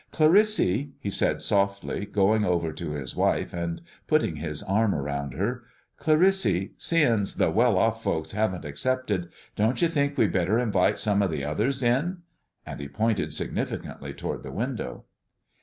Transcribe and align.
"Clarissy," 0.09 0.93
he 0.99 1.11
said 1.11 1.43
softly, 1.43 2.07
going 2.07 2.43
over 2.43 2.71
to 2.73 2.93
his 2.93 3.15
wife 3.15 3.53
and 3.53 3.83
putting 4.07 4.37
his 4.37 4.63
arm 4.63 4.95
around 4.95 5.35
her, 5.35 5.61
"Clarissy, 5.99 6.71
seein's 6.79 7.35
the 7.35 7.51
well 7.51 7.77
off 7.77 8.01
folks 8.01 8.31
haven't 8.31 8.65
accepted, 8.65 9.29
don't 9.55 9.79
you 9.79 9.87
think 9.87 10.17
we'd 10.17 10.31
better 10.33 10.57
invite 10.57 10.97
some 10.97 11.21
of 11.21 11.29
the 11.29 11.43
others 11.43 11.83
in?" 11.83 12.23
And 12.65 12.79
he 12.79 12.87
pointed 12.87 13.31
significantly 13.31 14.11
toward 14.11 14.41
the 14.41 14.51
window. 14.51 15.05